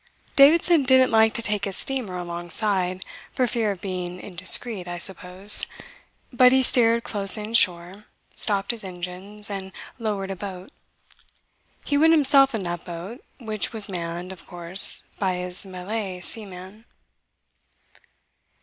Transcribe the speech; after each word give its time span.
Davidson 0.35 0.81
didn't 0.81 1.11
like 1.11 1.35
to 1.35 1.43
take 1.43 1.65
his 1.65 1.77
steamer 1.77 2.17
alongside 2.17 3.05
for 3.33 3.45
fear 3.45 3.69
of 3.69 3.81
being 3.81 4.19
indiscreet, 4.19 4.87
I 4.87 4.97
suppose; 4.97 5.67
but 6.33 6.51
he 6.51 6.63
steered 6.63 7.03
close 7.03 7.37
inshore, 7.37 8.05
stopped 8.33 8.71
his 8.71 8.83
engines, 8.83 9.47
and 9.47 9.71
lowered 9.99 10.31
a 10.31 10.35
boat. 10.35 10.71
He 11.85 11.99
went 11.99 12.13
himself 12.13 12.55
in 12.55 12.63
that 12.63 12.83
boat, 12.83 13.23
which 13.37 13.73
was 13.73 13.87
manned, 13.87 14.31
of 14.31 14.47
course, 14.47 15.03
by 15.19 15.35
his 15.35 15.67
Malay 15.67 16.19
seamen. 16.21 16.85